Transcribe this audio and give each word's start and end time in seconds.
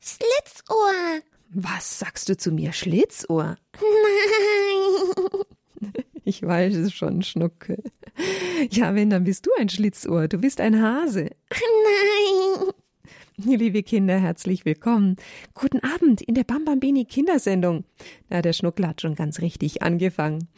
Schlitzohr. 0.00 1.22
Was 1.50 1.98
sagst 1.98 2.28
du 2.28 2.36
zu 2.36 2.52
mir, 2.52 2.72
Schlitzohr? 2.72 3.56
Nein. 3.80 5.42
Ich 6.24 6.42
weiß 6.42 6.74
es 6.76 6.92
schon, 6.92 7.22
Schnucke. 7.22 7.82
Ja, 8.70 8.94
wenn, 8.94 9.10
dann 9.10 9.24
bist 9.24 9.46
du 9.46 9.50
ein 9.58 9.68
Schlitzohr. 9.68 10.28
Du 10.28 10.38
bist 10.38 10.60
ein 10.60 10.82
Hase. 10.82 11.30
Nein. 11.50 12.70
Liebe 13.58 13.82
Kinder, 13.82 14.18
herzlich 14.18 14.64
willkommen. 14.64 15.16
Guten 15.54 15.80
Abend 15.80 16.20
in 16.20 16.34
der 16.34 16.44
Bambambini 16.44 17.04
Kindersendung. 17.04 17.84
Na, 18.28 18.42
der 18.42 18.52
Schnuckel 18.52 18.86
hat 18.86 19.00
schon 19.00 19.14
ganz 19.14 19.40
richtig 19.40 19.82
angefangen. 19.82 20.48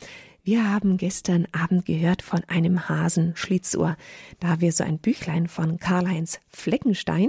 Wir 0.43 0.69
haben 0.69 0.97
gestern 0.97 1.47
Abend 1.53 1.85
gehört 1.85 2.23
von 2.23 2.43
einem 2.49 2.89
Hasen 2.89 3.37
Schlitzohr. 3.37 3.97
Da 4.41 4.61
wir 4.61 4.73
so 4.73 4.83
ein 4.83 4.99
Büchlein 4.99 5.47
von 5.47 5.79
Karl-Heinz 5.79 6.41
Fleckenstein. 6.49 7.29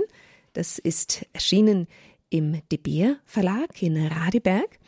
Das 0.54 0.80
ist 0.80 1.26
erschienen 1.34 1.88
im 2.30 2.62
De 2.72 2.78
Beer 2.78 3.18
Verlag 3.26 3.82
in 3.82 4.08
Radeberg. 4.08 4.80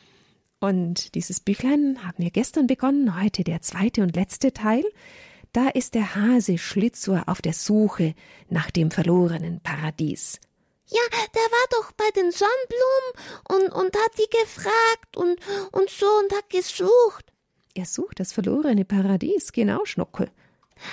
Und 0.59 1.15
dieses 1.15 1.39
Büchlein 1.39 2.05
haben 2.05 2.23
wir 2.23 2.31
gestern 2.31 2.67
begonnen, 2.67 3.21
heute 3.21 3.43
der 3.43 3.61
zweite 3.61 4.01
und 4.01 4.15
letzte 4.15 4.53
Teil. 4.53 4.83
Da 5.51 5.69
ist 5.69 5.93
der 5.93 6.15
Hase 6.15 6.57
Schlitzohr 6.57 7.23
auf 7.27 7.41
der 7.41 7.53
Suche 7.53 8.15
nach 8.49 8.71
dem 8.71 8.91
verlorenen 8.91 9.61
Paradies. 9.61 10.39
Ja, 10.87 11.01
der 11.11 11.41
war 11.41 11.67
doch 11.71 11.91
bei 11.93 12.09
den 12.15 12.31
Sonnenblumen 12.31 13.71
und, 13.71 13.73
und 13.73 13.95
hat 13.95 14.11
die 14.17 14.29
gefragt 14.29 15.17
und, 15.17 15.39
und 15.71 15.89
so 15.89 16.05
und 16.05 16.33
hat 16.33 16.49
gesucht. 16.49 17.31
Er 17.73 17.85
sucht 17.85 18.19
das 18.19 18.33
verlorene 18.33 18.85
Paradies, 18.85 19.51
genau, 19.51 19.85
Schnuckel. 19.85 20.29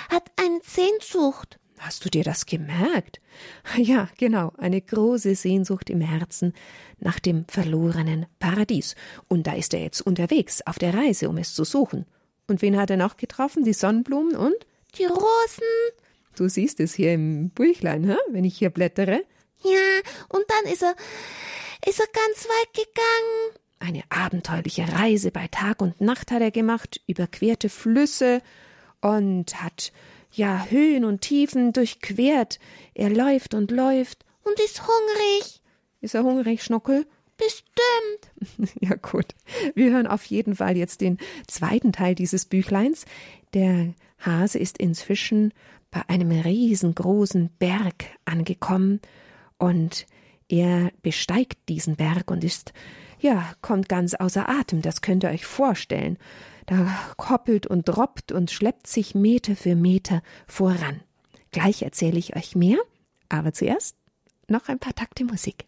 Hat 0.09 0.31
eine 0.37 0.59
Sehnsucht. 0.63 1.59
Hast 1.81 2.05
du 2.05 2.09
dir 2.09 2.23
das 2.23 2.45
gemerkt? 2.45 3.19
Ja, 3.77 4.09
genau, 4.17 4.51
eine 4.57 4.81
große 4.81 5.33
Sehnsucht 5.33 5.89
im 5.89 6.01
Herzen 6.01 6.53
nach 6.99 7.19
dem 7.19 7.45
verlorenen 7.47 8.27
Paradies. 8.39 8.95
Und 9.27 9.47
da 9.47 9.53
ist 9.53 9.73
er 9.73 9.81
jetzt 9.81 10.01
unterwegs, 10.01 10.61
auf 10.65 10.77
der 10.77 10.93
Reise, 10.93 11.27
um 11.27 11.37
es 11.37 11.55
zu 11.55 11.63
suchen. 11.63 12.05
Und 12.47 12.61
wen 12.61 12.77
hat 12.77 12.91
er 12.91 12.97
noch 12.97 13.17
getroffen? 13.17 13.63
Die 13.63 13.73
Sonnenblumen 13.73 14.35
und? 14.35 14.55
Die 14.97 15.05
Rosen. 15.05 15.23
Du 16.35 16.49
siehst 16.49 16.79
es 16.79 16.93
hier 16.93 17.13
im 17.13 17.49
Büchlein, 17.49 18.03
hä? 18.03 18.17
wenn 18.29 18.43
ich 18.43 18.57
hier 18.57 18.69
blättere. 18.69 19.23
Ja, 19.63 20.01
und 20.29 20.43
dann 20.47 20.71
ist 20.71 20.83
er, 20.83 20.95
ist 21.87 21.99
er 21.99 22.07
ganz 22.07 22.47
weit 22.47 22.73
gegangen. 22.73 23.57
Eine 23.79 24.03
abenteuerliche 24.09 24.87
Reise 24.91 25.31
bei 25.31 25.47
Tag 25.47 25.81
und 25.81 25.99
Nacht 25.99 26.29
hat 26.29 26.41
er 26.41 26.51
gemacht, 26.51 27.01
überquerte 27.07 27.69
Flüsse 27.69 28.41
und 29.01 29.63
hat 29.63 29.91
ja 30.31 30.65
Höhen 30.69 31.05
und 31.05 31.21
Tiefen 31.21 31.73
durchquert. 31.73 32.59
Er 32.93 33.09
läuft 33.09 33.53
und 33.53 33.71
läuft 33.71 34.25
und 34.43 34.59
ist 34.59 34.81
hungrig. 34.81 35.61
Ist 36.01 36.15
er 36.15 36.23
hungrig, 36.23 36.63
Schnuckel? 36.63 37.05
Bestimmt. 37.37 38.71
ja 38.81 38.95
gut. 38.95 39.35
Wir 39.75 39.91
hören 39.91 40.07
auf 40.07 40.25
jeden 40.25 40.55
Fall 40.55 40.77
jetzt 40.77 41.01
den 41.01 41.17
zweiten 41.47 41.91
Teil 41.91 42.15
dieses 42.15 42.45
Büchleins. 42.45 43.05
Der 43.53 43.93
Hase 44.19 44.59
ist 44.59 44.77
inzwischen 44.77 45.53
bei 45.89 46.07
einem 46.07 46.31
riesengroßen 46.31 47.49
Berg 47.59 48.05
angekommen 48.25 49.01
und 49.57 50.05
er 50.47 50.91
besteigt 51.01 51.57
diesen 51.69 51.95
Berg 51.95 52.29
und 52.31 52.43
ist 52.43 52.73
ja, 53.21 53.53
kommt 53.61 53.87
ganz 53.87 54.13
außer 54.13 54.49
Atem, 54.49 54.81
das 54.81 55.01
könnt 55.01 55.23
ihr 55.23 55.29
euch 55.29 55.45
vorstellen. 55.45 56.17
Da 56.65 56.87
koppelt 57.17 57.67
und 57.67 57.85
droppt 57.85 58.31
und 58.31 58.51
schleppt 58.51 58.87
sich 58.87 59.15
Meter 59.15 59.55
für 59.55 59.75
Meter 59.75 60.21
voran. 60.47 61.01
Gleich 61.51 61.81
erzähle 61.81 62.17
ich 62.17 62.35
euch 62.35 62.55
mehr, 62.55 62.77
aber 63.29 63.53
zuerst 63.53 63.95
noch 64.47 64.69
ein 64.69 64.79
paar 64.79 64.95
Takte 64.95 65.25
Musik. 65.25 65.65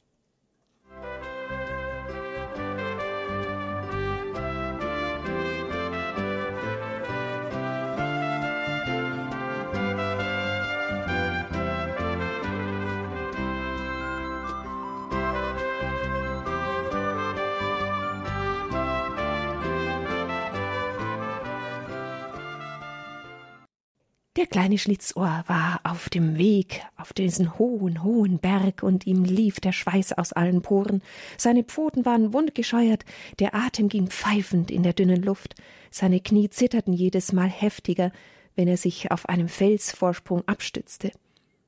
Der 24.36 24.48
kleine 24.48 24.80
Schlitzohr 24.80 25.44
war 25.46 25.80
auf 25.84 26.10
dem 26.10 26.40
Weg 26.40 26.82
auf 26.98 27.14
diesen 27.14 27.60
hohen, 27.60 28.04
hohen 28.04 28.40
Berg, 28.40 28.82
und 28.82 29.06
ihm 29.06 29.24
lief 29.26 29.60
der 29.60 29.74
Schweiß 29.74 30.14
aus 30.14 30.34
allen 30.34 30.64
Poren, 30.64 31.04
seine 31.38 31.64
Pfoten 31.64 32.04
waren 32.04 32.34
wundgescheuert, 32.34 33.06
der 33.38 33.54
Atem 33.54 33.90
ging 33.90 34.08
pfeifend 34.08 34.72
in 34.72 34.82
der 34.82 34.94
dünnen 34.94 35.22
Luft, 35.22 35.54
seine 35.92 36.20
Knie 36.20 36.50
zitterten 36.50 36.94
jedes 36.94 37.32
Mal 37.32 37.48
heftiger, 37.48 38.12
wenn 38.56 38.68
er 38.68 38.78
sich 38.78 39.12
auf 39.12 39.30
einem 39.30 39.50
Felsvorsprung 39.50 40.42
abstützte. 40.48 41.12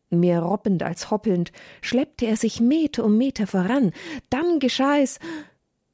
Mehr 0.09 0.41
robbend 0.41 0.81
als 0.81 1.11
hoppelnd 1.11 1.51
schleppte 1.81 2.25
er 2.25 2.35
sich 2.35 2.61
Meter 2.61 3.03
um 3.03 3.15
Meter 3.15 3.45
voran, 3.45 3.91
dann 4.31 4.57
geschah 4.57 4.97
es, 4.97 5.19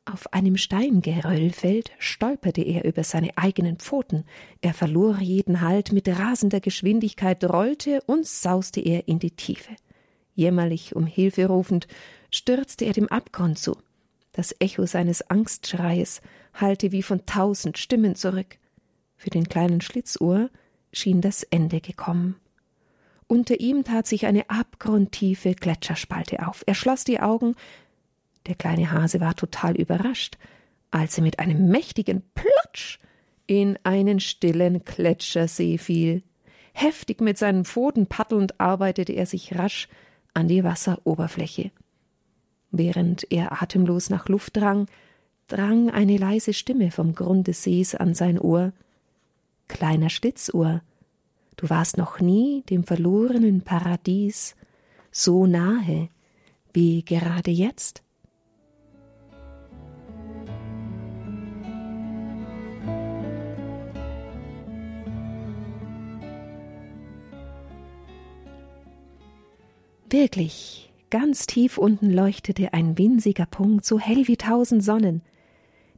auf 0.06 0.34
einem 0.34 0.58
Steingeröllfeld 0.58 1.92
stolperte 2.00 2.62
er 2.62 2.86
über 2.86 3.04
seine 3.04 3.38
eigenen 3.38 3.78
Pfoten, 3.78 4.26
er 4.62 4.74
verlor 4.74 5.20
jeden 5.20 5.62
Halt, 5.62 5.92
mit 5.92 6.08
rasender 6.08 6.60
Geschwindigkeit 6.60 7.44
rollte 7.44 8.02
und 8.08 8.26
sauste 8.26 8.82
er 8.82 9.08
in 9.08 9.20
die 9.20 9.32
Tiefe. 9.32 9.76
Jämmerlich 10.34 10.96
um 10.96 11.06
Hilfe 11.06 11.46
rufend, 11.46 11.88
stürzte 12.32 12.86
er 12.86 12.94
dem 12.94 13.10
Abgrund 13.10 13.60
zu. 13.60 13.78
Das 14.32 14.56
Echo 14.60 14.86
seines 14.86 15.30
Angstschreies 15.30 16.22
hallte 16.54 16.92
wie 16.92 17.04
von 17.04 17.26
tausend 17.26 17.78
Stimmen 17.78 18.16
zurück. 18.16 18.58
Für 19.18 19.30
den 19.30 19.50
kleinen 19.50 19.82
Schlitzohr 19.82 20.50
schien 20.92 21.22
das 21.22 21.44
Ende 21.44 21.80
gekommen. 21.80 22.38
Unter 23.28 23.60
ihm 23.60 23.84
tat 23.84 24.08
sich 24.08 24.26
eine 24.26 24.50
abgrundtiefe 24.50 25.54
Gletscherspalte 25.54 26.48
auf. 26.48 26.64
Er 26.66 26.76
schloss 26.76 27.04
die 27.04 27.20
Augen, 27.20 27.56
der 28.48 28.56
kleine 28.56 28.92
Hase 28.92 29.20
war 29.20 29.36
total 29.36 29.76
überrascht, 29.76 30.38
als 30.90 31.18
er 31.18 31.24
mit 31.24 31.40
einem 31.40 31.70
mächtigen 31.70 32.24
Plotsch 32.34 33.00
in 33.48 33.78
einen 33.84 34.20
stillen 34.20 34.84
Gletschersee 34.84 35.78
fiel. 35.78 36.24
Heftig 36.74 37.22
mit 37.22 37.38
seinen 37.38 37.66
Pfoten 37.66 38.08
paddelnd 38.08 38.60
arbeitete 38.60 39.14
er 39.14 39.26
sich 39.26 39.58
rasch 39.58 39.88
an 40.34 40.48
die 40.48 40.64
Wasseroberfläche. 40.64 41.72
Während 42.72 43.30
er 43.30 43.62
atemlos 43.62 44.10
nach 44.10 44.30
Luft 44.30 44.56
drang, 44.58 44.88
drang 45.48 45.90
eine 45.90 46.18
leise 46.18 46.54
Stimme 46.54 46.92
vom 46.92 47.14
Grund 47.14 47.48
des 47.48 47.64
Sees 47.64 47.96
an 47.96 48.14
sein 48.14 48.40
Ohr. 48.40 48.72
Kleiner 49.68 50.10
Schlitzohr, 50.10 50.82
du 51.58 51.70
warst 51.70 51.98
noch 51.98 52.20
nie 52.22 52.64
dem 52.70 52.86
verlorenen 52.86 53.62
Paradies 53.62 54.56
so 55.12 55.46
nahe 55.46 56.10
wie 56.74 57.04
gerade 57.04 57.52
jetzt. 57.52 58.02
Wirklich, 70.12 70.92
ganz 71.10 71.46
tief 71.48 71.78
unten 71.78 72.12
leuchtete 72.12 72.74
ein 72.74 72.98
winziger 72.98 73.46
Punkt, 73.46 73.86
so 73.86 73.98
hell 73.98 74.28
wie 74.28 74.36
tausend 74.36 74.84
Sonnen. 74.84 75.22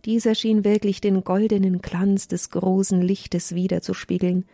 Dieser 0.06 0.35
schien 0.35 0.63
wirklich 0.63 1.01
den 1.01 1.24
goldenen 1.24 1.81
Glanz 1.81 2.28
des 2.28 2.51
großen 2.51 3.01
Lichtes 3.01 3.56
wiederzuspiegeln. 3.56 4.46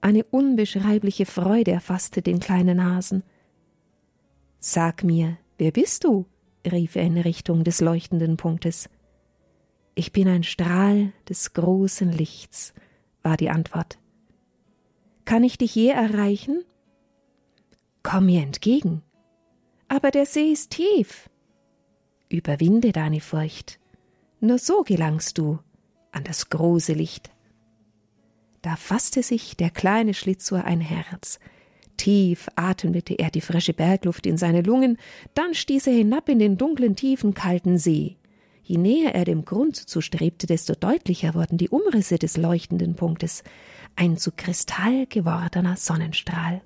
Eine 0.00 0.24
unbeschreibliche 0.24 1.26
Freude 1.26 1.70
erfasste 1.70 2.22
den 2.22 2.40
kleinen 2.40 2.82
Hasen. 2.82 3.22
Sag 4.58 5.04
mir, 5.04 5.38
wer 5.58 5.70
bist 5.70 6.02
du? 6.02 6.26
rief 6.68 6.96
er 6.96 7.04
in 7.04 7.18
Richtung 7.18 7.62
des 7.62 7.80
leuchtenden 7.80 8.36
Punktes. 8.36 8.90
Ich 9.94 10.10
bin 10.10 10.26
ein 10.26 10.42
Strahl 10.42 11.12
des 11.28 11.52
großen 11.52 12.10
Lichts, 12.10 12.74
war 13.22 13.36
die 13.36 13.50
Antwort. 13.50 13.98
Kann 15.24 15.44
ich 15.44 15.56
dich 15.56 15.72
je 15.76 15.88
erreichen? 15.88 16.64
Komm 18.02 18.26
mir 18.26 18.42
entgegen. 18.42 19.02
Aber 19.88 20.10
der 20.10 20.26
See 20.26 20.52
ist 20.52 20.70
tief. 20.70 21.28
Überwinde 22.28 22.92
deine 22.92 23.20
Furcht. 23.20 23.78
Nur 24.40 24.58
so 24.58 24.82
gelangst 24.82 25.38
du 25.38 25.58
an 26.10 26.24
das 26.24 26.50
große 26.50 26.94
Licht. 26.94 27.30
Da 28.62 28.76
fasste 28.76 29.22
sich 29.22 29.56
der 29.56 29.70
kleine 29.70 30.14
Schlitzohr 30.14 30.64
ein 30.64 30.80
Herz. 30.80 31.40
Tief 31.96 32.48
atmete 32.56 33.14
er 33.14 33.30
die 33.30 33.40
frische 33.40 33.74
Bergluft 33.74 34.26
in 34.26 34.36
seine 34.36 34.62
Lungen, 34.62 34.98
dann 35.34 35.54
stieß 35.54 35.86
er 35.88 35.92
hinab 35.92 36.28
in 36.28 36.38
den 36.38 36.56
dunklen, 36.56 36.96
tiefen, 36.96 37.34
kalten 37.34 37.78
See. 37.78 38.16
Je 38.62 38.78
näher 38.78 39.14
er 39.14 39.24
dem 39.24 39.44
Grund 39.44 39.76
zustrebte, 39.76 40.46
desto 40.46 40.74
deutlicher 40.74 41.34
wurden 41.34 41.58
die 41.58 41.68
Umrisse 41.68 42.18
des 42.18 42.36
leuchtenden 42.36 42.94
Punktes, 42.94 43.42
ein 43.96 44.16
zu 44.16 44.32
Kristall 44.32 45.06
gewordener 45.06 45.76
Sonnenstrahl. 45.76 46.62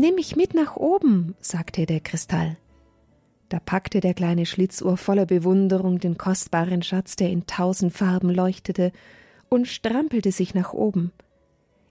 Nimm 0.00 0.14
mich 0.14 0.36
mit 0.36 0.54
nach 0.54 0.76
oben, 0.76 1.34
sagte 1.40 1.84
der 1.84 1.98
Kristall. 1.98 2.56
Da 3.48 3.58
packte 3.58 3.98
der 3.98 4.14
kleine 4.14 4.46
Schlitzohr 4.46 4.96
voller 4.96 5.26
Bewunderung 5.26 5.98
den 5.98 6.16
kostbaren 6.16 6.82
Schatz, 6.82 7.16
der 7.16 7.30
in 7.30 7.46
tausend 7.48 7.92
Farben 7.92 8.30
leuchtete, 8.30 8.92
und 9.48 9.66
strampelte 9.66 10.30
sich 10.30 10.54
nach 10.54 10.72
oben. 10.72 11.10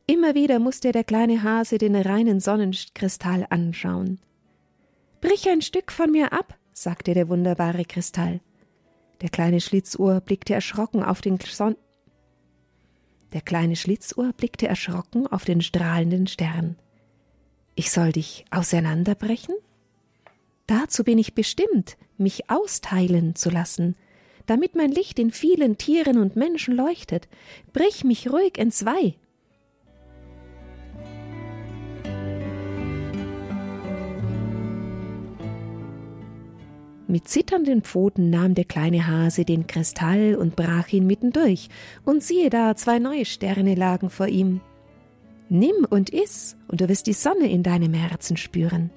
Immer 0.06 0.36
wieder 0.36 0.60
musste 0.60 0.94
der 0.94 1.04
kleine 1.04 1.44
Hase 1.44 1.80
den 1.80 1.98
reinen 1.98 2.40
Sonnenkristall 2.40 3.46
anschauen. 3.50 4.22
Brich 5.20 5.50
ein 5.50 5.62
Stück 5.62 5.92
von 5.92 6.10
mir 6.10 6.32
ab, 6.32 6.58
sagte 6.72 7.14
der 7.14 7.28
wunderbare 7.28 7.84
Kristall. 7.84 8.40
Der 9.20 9.28
kleine 9.28 9.60
Schlitzohr 9.60 10.22
blickte 10.22 10.54
erschrocken 10.54 11.04
auf 11.04 11.20
den 11.20 11.40
Son 11.42 11.76
Der 13.34 13.42
kleine 13.42 13.76
Schlitzohr 13.76 14.32
blickte 14.32 14.66
erschrocken 14.66 15.28
auf 15.28 15.44
den 15.44 15.60
strahlenden 15.60 16.28
Stern. 16.28 16.78
Ich 17.80 17.92
soll 17.92 18.12
dich 18.12 18.44
auseinanderbrechen? 18.50 19.54
Dazu 20.66 21.04
bin 21.04 21.20
ich 21.20 21.36
bestimmt, 21.36 21.96
mich 22.18 22.50
austeilen 22.50 23.36
zu 23.36 23.52
lassen, 23.52 23.96
damit 24.48 24.74
mein 24.74 24.92
Licht 24.92 25.20
in 25.20 25.30
vielen 25.30 25.78
Tieren 25.78 26.18
und 26.18 26.36
Menschen 26.36 26.76
leuchtet. 26.76 27.28
Brich 27.74 28.04
mich 28.04 28.32
ruhig 28.32 28.58
entzwei. 28.58 29.14
Mit 37.06 37.28
zitternden 37.28 37.84
Pfoten 37.84 38.32
nahm 38.32 38.56
der 38.56 38.66
kleine 38.66 39.06
Hase 39.06 39.46
den 39.46 39.68
Kristall 39.68 40.36
und 40.36 40.56
brach 40.56 40.88
ihn 40.90 41.06
mittendurch, 41.06 41.70
und 42.06 42.24
siehe 42.24 42.50
da, 42.50 42.76
zwei 42.76 42.98
neue 42.98 43.26
Sterne 43.26 43.76
lagen 43.76 44.10
vor 44.10 44.28
ihm. 44.28 44.62
Nimm 45.50 45.86
und 45.90 46.10
iss, 46.10 46.58
und 46.68 46.82
du 46.82 46.90
wirst 46.90 47.08
die 47.08 47.14
Sonne 47.14 47.50
in 47.50 47.64
deinem 47.64 47.94
Herzen 47.94 48.38
spüren. 48.38 48.90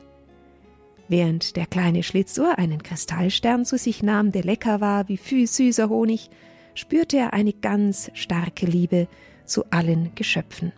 Während 1.08 1.56
der 1.56 1.66
kleine 1.66 2.02
Schlitzohr 2.02 2.58
einen 2.58 2.82
Kristallstern 2.82 3.64
zu 3.64 3.78
sich 3.78 4.02
nahm, 4.02 4.32
der 4.32 4.44
lecker 4.44 4.80
war 4.80 5.08
wie 5.08 5.16
viel 5.16 5.46
süßer 5.46 5.88
Honig, 5.88 6.30
spürte 6.74 7.18
er 7.18 7.32
eine 7.32 7.52
ganz 7.52 8.10
starke 8.14 8.66
Liebe 8.66 9.08
zu 9.44 9.64
allen 9.70 10.14
Geschöpfen. 10.14 10.72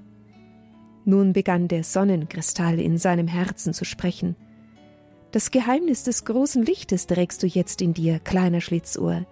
Nun 1.04 1.32
begann 1.32 1.68
der 1.68 1.84
Sonnenkristall 1.84 2.78
in 2.78 2.98
seinem 2.98 3.28
Herzen 3.28 3.74
zu 3.74 3.84
sprechen– 3.84 4.36
das 5.32 5.50
Geheimnis 5.50 6.04
des 6.04 6.26
großen 6.26 6.62
Lichtes 6.62 7.06
trägst 7.06 7.42
du 7.42 7.46
jetzt 7.46 7.80
in 7.80 7.94
dir, 7.94 8.20
kleiner 8.20 8.60
Schlitzohr. 8.60 9.24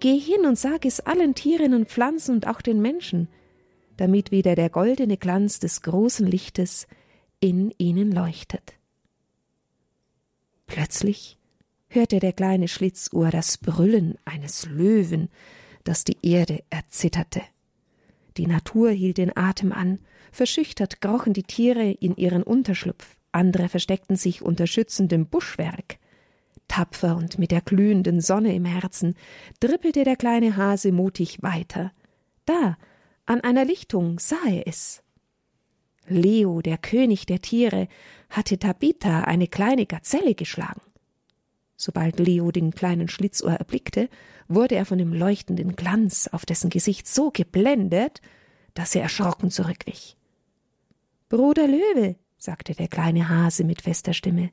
Geh 0.00 0.18
hin 0.18 0.46
und 0.46 0.58
sag 0.58 0.86
es 0.86 1.00
allen 1.00 1.34
Tieren 1.34 1.74
und 1.74 1.88
Pflanzen 1.88 2.36
und 2.36 2.48
auch 2.48 2.62
den 2.62 2.80
Menschen, 2.80 3.28
damit 3.96 4.30
wieder 4.30 4.54
der 4.54 4.70
goldene 4.70 5.16
Glanz 5.16 5.60
des 5.60 5.82
großen 5.82 6.26
Lichtes 6.26 6.86
in 7.40 7.72
ihnen 7.78 8.12
leuchtet. 8.12 8.74
Plötzlich 10.66 11.38
hörte 11.88 12.18
der 12.18 12.32
kleine 12.32 12.68
Schlitzohr 12.68 13.30
das 13.30 13.58
Brüllen 13.58 14.16
eines 14.24 14.66
Löwen, 14.66 15.28
das 15.84 16.04
die 16.04 16.16
Erde 16.22 16.62
erzitterte. 16.70 17.42
Die 18.36 18.46
Natur 18.46 18.90
hielt 18.90 19.18
den 19.18 19.36
Atem 19.36 19.72
an, 19.72 20.00
verschüchtert 20.32 21.00
krochen 21.00 21.32
die 21.32 21.44
Tiere 21.44 21.90
in 21.90 22.16
ihren 22.16 22.42
Unterschlupf 22.42 23.16
andere 23.34 23.68
versteckten 23.68 24.16
sich 24.16 24.42
unter 24.42 24.66
schützendem 24.66 25.26
Buschwerk. 25.26 25.98
Tapfer 26.68 27.16
und 27.16 27.38
mit 27.38 27.50
der 27.50 27.60
glühenden 27.60 28.20
Sonne 28.20 28.54
im 28.54 28.64
Herzen 28.64 29.16
trippelte 29.60 30.04
der 30.04 30.16
kleine 30.16 30.56
Hase 30.56 30.92
mutig 30.92 31.42
weiter. 31.42 31.92
Da, 32.46 32.78
an 33.26 33.40
einer 33.40 33.64
Lichtung, 33.64 34.18
sah 34.18 34.46
er 34.46 34.66
es. 34.66 35.02
Leo, 36.06 36.60
der 36.60 36.78
König 36.78 37.26
der 37.26 37.40
Tiere, 37.40 37.88
hatte 38.28 38.58
Tabitha, 38.58 39.20
eine 39.22 39.48
kleine 39.48 39.86
Gazelle, 39.86 40.34
geschlagen. 40.34 40.82
Sobald 41.76 42.18
Leo 42.18 42.50
den 42.50 42.72
kleinen 42.72 43.08
Schlitzohr 43.08 43.52
erblickte, 43.52 44.08
wurde 44.48 44.74
er 44.74 44.84
von 44.84 44.98
dem 44.98 45.12
leuchtenden 45.12 45.76
Glanz 45.76 46.28
auf 46.28 46.46
dessen 46.46 46.70
Gesicht 46.70 47.08
so 47.08 47.30
geblendet, 47.30 48.20
dass 48.74 48.94
er 48.94 49.02
erschrocken 49.02 49.50
zurückwich. 49.50 50.16
Bruder 51.28 51.66
Löwe, 51.66 52.16
sagte 52.36 52.74
der 52.74 52.88
kleine 52.88 53.28
Hase 53.28 53.64
mit 53.64 53.82
fester 53.82 54.12
Stimme. 54.12 54.50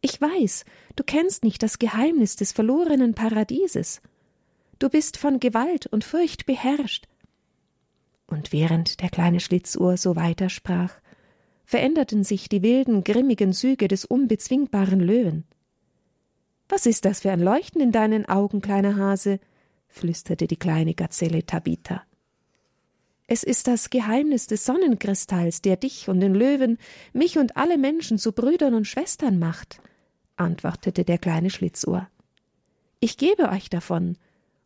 Ich 0.00 0.20
weiß, 0.20 0.64
du 0.94 1.02
kennst 1.02 1.42
nicht 1.42 1.62
das 1.62 1.78
Geheimnis 1.78 2.36
des 2.36 2.52
verlorenen 2.52 3.14
Paradieses. 3.14 4.00
Du 4.78 4.88
bist 4.88 5.16
von 5.16 5.40
Gewalt 5.40 5.86
und 5.86 6.04
Furcht 6.04 6.46
beherrscht. 6.46 7.06
Und 8.26 8.52
während 8.52 9.00
der 9.00 9.08
kleine 9.08 9.40
Schlitzohr 9.40 9.96
so 9.96 10.16
weitersprach, 10.16 10.94
veränderten 11.64 12.24
sich 12.24 12.48
die 12.48 12.62
wilden, 12.62 13.04
grimmigen 13.04 13.52
Züge 13.52 13.88
des 13.88 14.04
unbezwingbaren 14.04 15.00
Löwen. 15.00 15.44
Was 16.68 16.86
ist 16.86 17.04
das 17.04 17.20
für 17.20 17.30
ein 17.30 17.40
Leuchten 17.40 17.80
in 17.80 17.92
deinen 17.92 18.26
Augen, 18.26 18.60
kleiner 18.60 18.96
Hase? 18.96 19.40
flüsterte 19.88 20.46
die 20.46 20.56
kleine 20.56 20.94
Gazelle 20.94 21.46
Tabitha. 21.46 22.02
Es 23.28 23.42
ist 23.42 23.66
das 23.66 23.90
Geheimnis 23.90 24.46
des 24.46 24.64
Sonnenkristalls, 24.64 25.60
der 25.60 25.76
dich 25.76 26.08
und 26.08 26.20
den 26.20 26.34
Löwen, 26.34 26.78
mich 27.12 27.38
und 27.38 27.56
alle 27.56 27.76
Menschen 27.76 28.18
zu 28.18 28.32
Brüdern 28.32 28.74
und 28.74 28.86
Schwestern 28.86 29.38
macht, 29.38 29.80
antwortete 30.36 31.04
der 31.04 31.18
kleine 31.18 31.50
Schlitzohr. 31.50 32.08
Ich 33.00 33.16
gebe 33.16 33.48
euch 33.48 33.68
davon, 33.68 34.16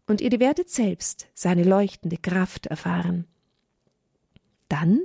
und 0.06 0.20
ihr 0.20 0.38
werdet 0.40 0.68
selbst 0.68 1.28
seine 1.34 1.62
leuchtende 1.62 2.16
Kraft 2.16 2.66
erfahren. 2.66 3.26
Dann 4.70 5.00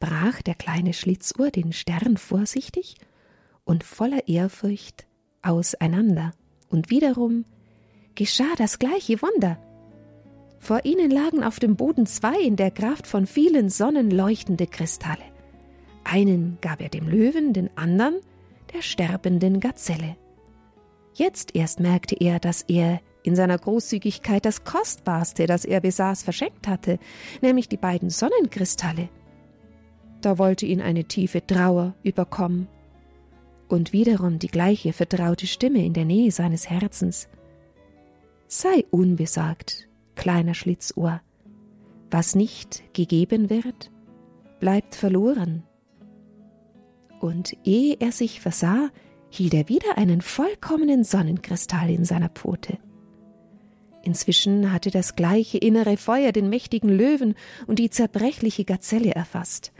brach 0.00 0.42
der 0.42 0.54
kleine 0.54 0.92
Schlitzohr 0.92 1.50
den 1.50 1.72
Stern 1.72 2.18
vorsichtig 2.18 2.96
und 3.64 3.84
voller 3.84 4.28
Ehrfurcht 4.28 5.06
auseinander, 5.40 6.32
und 6.68 6.90
wiederum 6.90 7.46
geschah 8.14 8.54
das 8.58 8.78
gleiche 8.78 9.22
Wunder. 9.22 9.58
Vor 10.58 10.84
ihnen 10.84 11.10
lagen 11.10 11.42
auf 11.42 11.60
dem 11.60 11.76
Boden 11.76 12.04
zwei 12.04 12.38
in 12.40 12.56
der 12.56 12.70
Kraft 12.70 13.06
von 13.06 13.26
vielen 13.26 13.70
Sonnen 13.70 14.10
leuchtende 14.10 14.66
Kristalle. 14.66 15.22
Einen 16.04 16.58
gab 16.60 16.82
er 16.82 16.88
dem 16.88 17.08
Löwen, 17.08 17.52
den 17.52 17.70
anderen 17.76 18.16
der 18.74 18.82
sterbenden 18.82 19.60
Gazelle. 19.60 20.16
Jetzt 21.14 21.54
erst 21.54 21.80
merkte 21.80 22.16
er, 22.16 22.40
dass 22.40 22.62
er 22.62 23.00
in 23.28 23.36
seiner 23.36 23.58
Großzügigkeit 23.58 24.44
das 24.46 24.64
Kostbarste, 24.64 25.46
das 25.46 25.66
er 25.66 25.80
besaß, 25.80 26.22
verschenkt 26.22 26.66
hatte, 26.66 26.98
nämlich 27.42 27.68
die 27.68 27.76
beiden 27.76 28.08
Sonnenkristalle. 28.08 29.10
Da 30.22 30.38
wollte 30.38 30.64
ihn 30.64 30.80
eine 30.80 31.04
tiefe 31.04 31.46
Trauer 31.46 31.94
überkommen 32.02 32.68
und 33.68 33.92
wiederum 33.92 34.38
die 34.38 34.48
gleiche 34.48 34.94
vertraute 34.94 35.46
Stimme 35.46 35.84
in 35.84 35.92
der 35.92 36.06
Nähe 36.06 36.32
seines 36.32 36.70
Herzens. 36.70 37.28
Sei 38.46 38.86
unbesorgt, 38.90 39.88
kleiner 40.16 40.54
Schlitzohr. 40.54 41.20
Was 42.10 42.34
nicht 42.34 42.82
gegeben 42.94 43.50
wird, 43.50 43.92
bleibt 44.58 44.94
verloren. 44.94 45.64
Und 47.20 47.54
ehe 47.64 47.96
er 48.00 48.12
sich 48.12 48.40
versah, 48.40 48.88
hielt 49.28 49.52
er 49.52 49.68
wieder 49.68 49.98
einen 49.98 50.22
vollkommenen 50.22 51.04
Sonnenkristall 51.04 51.90
in 51.90 52.06
seiner 52.06 52.30
Pfote. 52.30 52.78
Inzwischen 54.02 54.72
hatte 54.72 54.90
das 54.90 55.16
gleiche 55.16 55.58
innere 55.58 55.96
Feuer 55.96 56.32
den 56.32 56.48
mächtigen 56.48 56.90
Löwen 56.90 57.34
und 57.66 57.78
die 57.78 57.90
zerbrechliche 57.90 58.64
Gazelle 58.64 59.12
erfasst. 59.12 59.72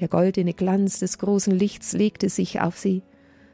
Der 0.00 0.08
goldene 0.08 0.54
Glanz 0.54 0.98
des 0.98 1.18
großen 1.18 1.52
Lichts 1.52 1.92
legte 1.92 2.28
sich 2.28 2.60
auf 2.60 2.78
sie. 2.78 3.02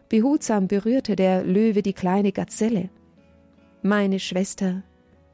Behutsam 0.09 0.69
berührte 0.69 1.17
der 1.17 1.45
Löwe 1.45 1.83
die 1.83 1.93
kleine 1.93 2.33
Gazelle. 2.33 2.91
Meine 3.83 4.21
Schwester, 4.21 4.83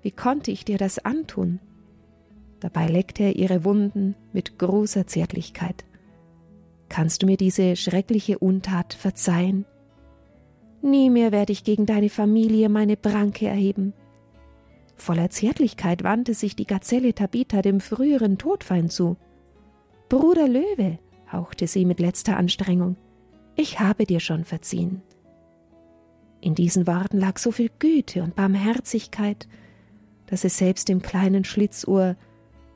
wie 0.02 0.11
konnte 0.11 0.50
ich 0.50 0.64
dir 0.64 0.78
das 0.78 0.99
antun? 0.99 1.61
Dabei 2.61 2.87
leckte 2.87 3.25
er 3.25 3.37
ihre 3.37 3.64
Wunden 3.64 4.14
mit 4.32 4.59
großer 4.59 5.06
Zärtlichkeit. 5.06 5.85
Kannst 6.88 7.23
du 7.23 7.26
mir 7.26 7.37
diese 7.37 7.76
schreckliche 7.76 8.38
Untat 8.38 8.94
verzeihen? 8.94 9.64
Nie 10.82 11.11
mehr 11.11 11.32
werde 11.32 11.52
ich 11.52 11.64
gegen 11.64 11.87
deine 11.87 12.09
Familie 12.09 12.68
meine 12.68 12.97
Pranke 12.97 13.47
erheben. 13.47 13.94
Voller 15.02 15.30
Zärtlichkeit 15.30 16.04
wandte 16.04 16.32
sich 16.32 16.54
die 16.54 16.64
Gazelle 16.64 17.12
Tabitha 17.12 17.61
dem 17.61 17.80
früheren 17.80 18.38
Todfeind 18.38 18.92
zu. 18.92 19.16
Bruder 20.09 20.47
Löwe, 20.47 21.00
hauchte 21.32 21.66
sie 21.66 21.85
mit 21.85 21.99
letzter 21.99 22.37
Anstrengung, 22.37 22.97
ich 23.56 23.80
habe 23.80 24.06
dir 24.06 24.21
schon 24.21 24.44
verziehen. 24.44 25.02
In 26.40 26.54
diesen 26.54 26.87
Worten 26.87 27.18
lag 27.18 27.38
so 27.38 27.50
viel 27.50 27.68
Güte 27.80 28.23
und 28.23 28.37
Barmherzigkeit, 28.37 29.49
dass 30.26 30.44
es 30.44 30.56
selbst 30.56 30.88
dem 30.88 31.02
kleinen 31.02 31.42
Schlitzohr 31.42 32.14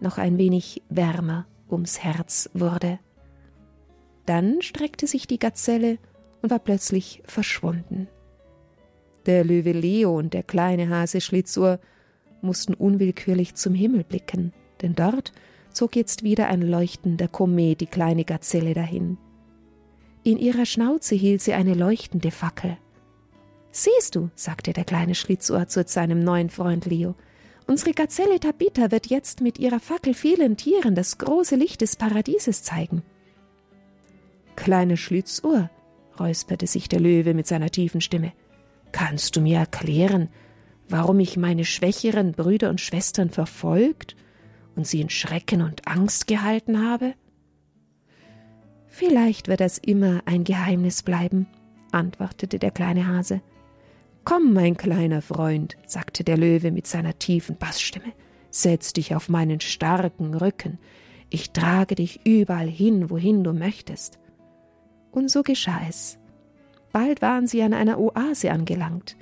noch 0.01 0.19
ein 0.19 0.37
wenig 0.37 0.83
wärmer 0.89 1.47
ums 1.71 2.03
Herz 2.03 2.51
wurde. 2.55 2.99
Dann 4.25 4.63
streckte 4.63 5.07
sich 5.07 5.29
die 5.29 5.39
Gazelle 5.39 5.99
und 6.43 6.51
war 6.51 6.59
plötzlich 6.59 7.23
verschwunden. 7.25 8.09
Der 9.27 9.45
Löwe 9.45 9.71
Leo 9.71 10.19
und 10.19 10.35
der 10.35 10.43
kleine 10.43 10.89
Hase 10.89 11.21
Schlitzohr 11.21 11.79
mussten 12.47 12.75
unwillkürlich 12.75 13.55
zum 13.55 13.75
Himmel 13.75 14.05
blicken, 14.05 14.53
denn 14.81 14.95
dort 14.95 15.33
zog 15.73 15.95
jetzt 15.95 16.23
wieder 16.23 16.49
ein 16.49 16.63
leuchtender 16.63 17.29
Komet 17.29 17.81
die 17.81 17.87
kleine 17.87 18.25
Gazelle 18.25 18.73
dahin. 18.73 19.19
In 20.23 20.39
ihrer 20.39 20.67
Schnauze 20.67 21.15
hielt 21.15 21.43
sie 21.43 21.53
eine 21.53 21.75
leuchtende 21.75 22.31
Fackel. 22.31 22.79
Siehst 23.71 24.17
du, 24.17 24.31
sagte 24.35 24.73
der 24.73 24.85
kleine 24.85 25.15
Schlitzohr 25.15 25.69
zu 25.69 25.85
seinem 25.87 26.21
neuen 26.21 26.49
Freund 26.49 26.87
Leo, 26.87 27.15
unsere 27.67 27.93
Gazelle 27.93 28.41
Tabitha 28.41 28.91
wird 28.91 29.09
jetzt 29.09 29.43
mit 29.43 29.59
ihrer 29.59 29.81
Fackel 29.81 30.15
vielen 30.15 30.57
Tieren 30.57 30.95
das 30.95 31.19
große 31.19 31.57
Licht 31.57 31.83
des 31.83 31.97
Paradieses 31.97 32.63
zeigen. 32.63 33.03
Kleine 34.57 34.97
Schlitzohr, 34.97 35.71
räusperte 36.19 36.67
sich 36.67 36.89
der 36.89 37.01
Löwe 37.01 37.35
mit 37.35 37.47
seiner 37.47 37.71
tiefen 37.71 38.01
Stimme, 38.01 38.33
kannst 38.93 39.37
du 39.37 39.43
mir 39.43 39.59
erklären, 39.59 40.31
warum 40.89 41.21
ich 41.21 41.37
meine 41.37 41.65
schwächeren 41.65 42.33
Brüder 42.33 42.71
und 42.71 42.81
Schwestern 42.81 43.31
verfolgt 43.31 44.17
und 44.75 44.87
sie 44.87 45.01
in 45.01 45.11
Schrecken 45.11 45.63
und 45.63 45.87
Angst 45.87 46.27
gehalten 46.27 46.83
habe? 46.83 47.15
Vielleicht 48.87 49.49
wird 49.49 49.61
das 49.61 49.79
immer 49.79 50.23
ein 50.25 50.45
Geheimnis 50.45 51.03
bleiben, 51.03 51.47
antwortete 51.93 52.59
der 52.59 52.71
kleine 52.71 53.07
Hase. 53.07 53.43
Komm, 54.25 54.53
mein 54.53 54.77
kleiner 54.77 55.23
Freund, 55.23 55.77
sagte 55.87 56.25
der 56.25 56.37
Löwe 56.37 56.71
mit 56.71 56.87
seiner 56.87 57.19
tiefen 57.19 57.57
Bassstimme, 57.57 58.13
setz 58.51 58.93
dich 58.93 59.15
auf 59.15 59.29
meinen 59.29 59.61
starken 59.61 60.35
Rücken, 60.35 60.79
ich 61.29 61.51
trage 61.51 61.97
dich 61.97 62.25
überall 62.25 62.69
hin, 62.69 63.11
wohin 63.11 63.43
du 63.43 63.53
möchtest. 63.53 64.19
Und 65.11 65.31
so 65.31 65.43
geschah 65.43 65.81
es. 65.89 66.19
Bald 66.93 67.21
waren 67.21 67.47
sie 67.47 67.63
an 67.63 67.75
einer 67.75 67.99
Oase 67.99 68.51
angelangt. 68.51 69.17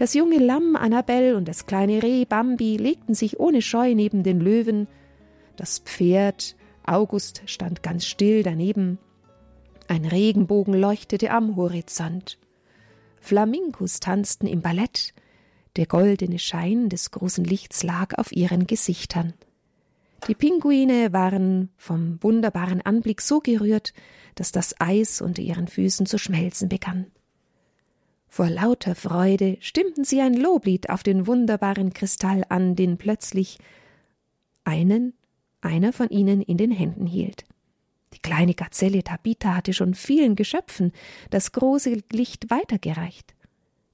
Das 0.00 0.14
junge 0.14 0.38
Lamm 0.38 0.76
Annabel 0.76 1.34
und 1.34 1.46
das 1.46 1.66
kleine 1.66 2.02
Reh 2.02 2.24
Bambi 2.24 2.78
legten 2.78 3.14
sich 3.14 3.38
ohne 3.38 3.60
Scheu 3.60 3.94
neben 3.94 4.22
den 4.22 4.40
Löwen. 4.40 4.88
Das 5.56 5.78
Pferd 5.78 6.56
August 6.86 7.42
stand 7.44 7.82
ganz 7.82 8.06
still 8.06 8.42
daneben. 8.42 8.98
Ein 9.88 10.06
Regenbogen 10.06 10.72
leuchtete 10.72 11.30
am 11.30 11.54
Horizont. 11.54 12.38
Flamingos 13.20 14.00
tanzten 14.00 14.46
im 14.46 14.62
Ballett. 14.62 15.12
Der 15.76 15.84
goldene 15.84 16.38
Schein 16.38 16.88
des 16.88 17.10
großen 17.10 17.44
Lichts 17.44 17.82
lag 17.82 18.16
auf 18.16 18.32
ihren 18.32 18.66
Gesichtern. 18.66 19.34
Die 20.28 20.34
Pinguine 20.34 21.12
waren 21.12 21.68
vom 21.76 22.16
wunderbaren 22.22 22.80
Anblick 22.80 23.20
so 23.20 23.40
gerührt, 23.40 23.92
dass 24.34 24.50
das 24.50 24.74
Eis 24.80 25.20
unter 25.20 25.42
ihren 25.42 25.68
Füßen 25.68 26.06
zu 26.06 26.16
schmelzen 26.16 26.70
begann. 26.70 27.08
Vor 28.32 28.48
lauter 28.48 28.94
Freude 28.94 29.56
stimmten 29.58 30.04
sie 30.04 30.20
ein 30.20 30.34
Loblied 30.34 30.88
auf 30.88 31.02
den 31.02 31.26
wunderbaren 31.26 31.92
Kristall 31.92 32.44
an, 32.48 32.76
den 32.76 32.96
plötzlich 32.96 33.58
einen 34.62 35.14
einer 35.60 35.92
von 35.92 36.08
ihnen 36.10 36.40
in 36.40 36.56
den 36.56 36.70
Händen 36.70 37.06
hielt. 37.06 37.44
Die 38.14 38.20
kleine 38.20 38.54
Gazelle 38.54 39.02
Tabitha 39.02 39.56
hatte 39.56 39.72
schon 39.72 39.94
vielen 39.94 40.36
Geschöpfen 40.36 40.92
das 41.30 41.50
große 41.50 42.02
Licht 42.12 42.50
weitergereicht. 42.50 43.34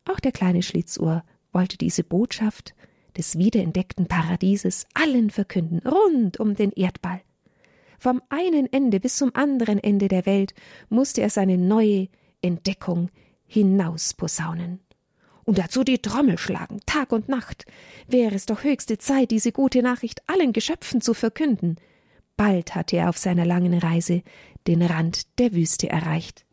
Auch 0.04 0.20
der 0.20 0.32
kleine 0.32 0.62
Schlitzohr 0.62 1.24
wollte 1.50 1.78
diese 1.78 2.04
Botschaft 2.04 2.74
des 3.16 3.38
wiederentdeckten 3.38 4.06
Paradieses 4.06 4.86
allen 4.92 5.30
verkünden, 5.30 5.80
rund 5.88 6.38
um 6.38 6.54
den 6.54 6.72
Erdball. 6.72 7.22
Vom 7.98 8.20
einen 8.28 8.70
Ende 8.70 9.00
bis 9.00 9.16
zum 9.16 9.34
anderen 9.34 9.78
Ende 9.78 10.08
der 10.08 10.26
Welt 10.26 10.52
musste 10.90 11.22
er 11.22 11.30
seine 11.30 11.56
neue 11.56 12.08
Entdeckung 12.42 13.08
hinausposaunen. 13.46 14.80
Und 15.44 15.58
dazu 15.58 15.84
die 15.84 15.98
Trommel 15.98 16.38
schlagen, 16.38 16.80
Tag 16.86 17.12
und 17.12 17.28
Nacht. 17.28 17.66
Wäre 18.08 18.34
es 18.34 18.46
doch 18.46 18.64
höchste 18.64 18.98
Zeit, 18.98 19.30
diese 19.30 19.52
gute 19.52 19.82
Nachricht 19.82 20.22
allen 20.28 20.52
Geschöpfen 20.52 21.00
zu 21.00 21.14
verkünden. 21.14 21.76
Bald 22.36 22.74
hatte 22.74 22.96
er 22.96 23.08
auf 23.08 23.18
seiner 23.18 23.44
langen 23.44 23.78
Reise 23.78 24.22
den 24.66 24.82
Rand 24.82 25.38
der 25.38 25.52
Wüste 25.52 25.88
erreicht. 25.88 26.45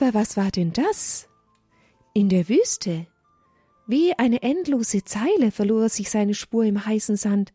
Aber 0.00 0.14
was 0.14 0.36
war 0.36 0.52
denn 0.52 0.72
das? 0.72 1.28
In 2.14 2.28
der 2.28 2.48
Wüste. 2.48 3.08
Wie 3.88 4.16
eine 4.16 4.42
endlose 4.42 5.02
Zeile 5.02 5.50
verlor 5.50 5.88
sich 5.88 6.08
seine 6.08 6.34
Spur 6.34 6.64
im 6.64 6.86
heißen 6.86 7.16
Sand. 7.16 7.52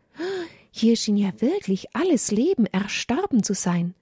Hier 0.69 0.97
schien 0.97 1.15
ja 1.15 1.31
wirklich 1.39 1.95
alles 1.95 2.31
Leben 2.31 2.65
erstorben 2.65 3.43
zu 3.43 3.53
sein. 3.53 3.95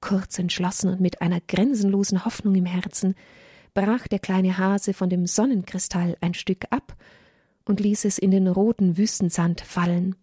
Kurz 0.00 0.40
entschlossen 0.40 0.90
und 0.90 1.00
mit 1.00 1.22
einer 1.22 1.40
grenzenlosen 1.40 2.24
Hoffnung 2.24 2.56
im 2.56 2.66
Herzen 2.66 3.14
brach 3.74 4.08
der 4.08 4.18
kleine 4.18 4.58
Hase 4.58 4.92
von 4.92 5.08
dem 5.08 5.28
Sonnenkristall 5.28 6.16
ein 6.20 6.34
Stück 6.34 6.64
ab 6.70 6.96
und 7.64 7.78
ließ 7.78 8.06
es 8.06 8.18
in 8.18 8.32
den 8.32 8.48
roten 8.48 8.96
Wüstensand 8.98 9.60
fallen. 9.60 10.16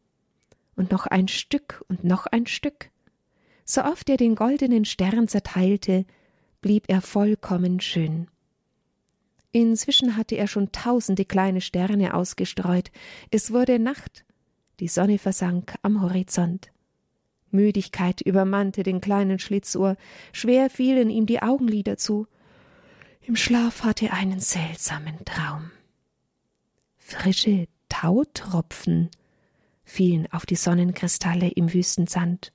Und 0.75 0.91
noch 0.91 1.05
ein 1.05 1.29
Stück 1.29 1.85
und 1.87 2.03
noch 2.03 2.25
ein 2.25 2.47
Stück. 2.47 2.89
So 3.63 3.81
oft 3.83 4.09
er 4.09 4.17
den 4.17 4.35
goldenen 4.35 4.83
Stern 4.83 5.29
zerteilte, 5.29 6.05
blieb 6.61 6.85
er 6.87 7.01
vollkommen 7.01 7.79
schön. 7.79 8.27
Inzwischen 9.51 10.15
hatte 10.15 10.35
er 10.35 10.47
schon 10.47 10.71
tausende 10.71 11.25
kleine 11.25 11.61
Sterne 11.61 12.13
ausgestreut. 12.13 12.91
Es 13.31 13.51
wurde 13.51 13.79
Nacht. 13.79 14.25
Die 14.79 14.87
Sonne 14.87 15.17
versank 15.17 15.75
am 15.81 16.01
Horizont. 16.01 16.71
Müdigkeit 17.51 18.21
übermannte 18.21 18.83
den 18.83 19.01
kleinen 19.01 19.39
Schlitzohr, 19.39 19.97
schwer 20.33 20.69
fielen 20.69 21.09
ihm 21.09 21.25
die 21.25 21.41
Augenlider 21.41 21.97
zu. 21.97 22.27
Im 23.21 23.35
Schlaf 23.35 23.83
hatte 23.83 24.07
er 24.07 24.13
einen 24.13 24.39
seltsamen 24.39 25.25
Traum. 25.25 25.71
Frische 26.97 27.67
Tautropfen 27.89 29.09
fielen 29.83 30.27
auf 30.31 30.45
die 30.45 30.55
Sonnenkristalle 30.55 31.49
im 31.49 31.73
Wüstensand, 31.73 32.53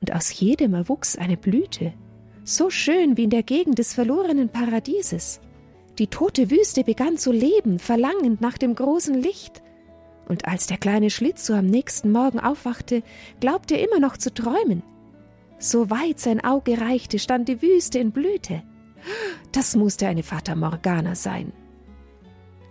und 0.00 0.12
aus 0.12 0.38
jedem 0.38 0.74
erwuchs 0.74 1.16
eine 1.16 1.38
Blüte 1.38 1.94
so 2.44 2.70
schön 2.70 3.16
wie 3.16 3.24
in 3.24 3.30
der 3.30 3.42
Gegend 3.42 3.78
des 3.78 3.94
verlorenen 3.94 4.50
Paradieses. 4.50 5.40
Die 5.98 6.08
tote 6.08 6.50
Wüste 6.50 6.84
begann 6.84 7.16
zu 7.16 7.32
leben, 7.32 7.78
verlangend 7.78 8.40
nach 8.40 8.58
dem 8.58 8.74
großen 8.74 9.14
Licht. 9.14 9.62
Und 10.28 10.46
als 10.46 10.66
der 10.66 10.78
kleine 10.78 11.10
Schlitzohr 11.10 11.56
am 11.56 11.66
nächsten 11.66 12.12
Morgen 12.12 12.40
aufwachte, 12.40 13.02
glaubte 13.40 13.76
er 13.76 13.88
immer 13.88 14.00
noch 14.00 14.16
zu 14.16 14.32
träumen. 14.32 14.82
So 15.58 15.90
weit 15.90 16.20
sein 16.20 16.42
Auge 16.42 16.80
reichte, 16.80 17.18
stand 17.18 17.48
die 17.48 17.62
Wüste 17.62 17.98
in 17.98 18.10
Blüte. 18.10 18.62
Das 19.52 19.76
musste 19.76 20.06
eine 20.06 20.22
Fata 20.22 20.54
Morgana 20.54 21.14
sein. 21.14 21.52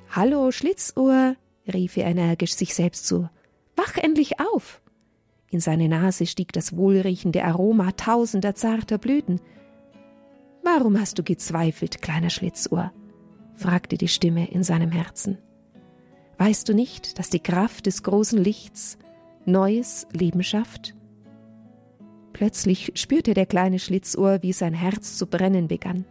Hallo, 0.09 0.51
Schlitzohr, 0.51 1.35
rief 1.71 1.97
er 1.97 2.05
energisch 2.05 2.53
sich 2.53 2.75
selbst 2.75 3.07
zu. 3.07 3.29
Wach 3.75 3.97
endlich 3.97 4.39
auf! 4.39 4.81
In 5.49 5.59
seine 5.59 5.87
Nase 5.87 6.25
stieg 6.25 6.51
das 6.51 6.75
wohlriechende 6.75 7.43
Aroma 7.43 7.91
tausender 7.91 8.55
zarter 8.55 8.97
Blüten. 8.97 9.39
Warum 10.63 10.97
hast 10.97 11.19
du 11.19 11.23
gezweifelt, 11.23 12.01
kleiner 12.01 12.29
Schlitzohr? 12.29 12.93
fragte 13.55 13.97
die 13.97 14.07
Stimme 14.07 14.49
in 14.49 14.63
seinem 14.63 14.91
Herzen. 14.91 15.37
Weißt 16.37 16.69
du 16.69 16.73
nicht, 16.73 17.19
dass 17.19 17.29
die 17.29 17.41
Kraft 17.41 17.85
des 17.85 18.01
großen 18.01 18.41
Lichts 18.41 18.97
neues 19.45 20.07
Leben 20.13 20.41
schafft? 20.41 20.95
Plötzlich 22.31 22.93
spürte 22.95 23.33
der 23.33 23.45
kleine 23.45 23.77
Schlitzohr, 23.77 24.41
wie 24.41 24.53
sein 24.53 24.73
Herz 24.73 25.17
zu 25.17 25.27
brennen 25.27 25.67
begann. 25.67 26.05